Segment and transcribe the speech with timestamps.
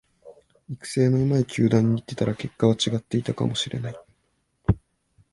[0.67, 3.95] 育成の上手い球団に行ってたら結果は違っていたかもしれない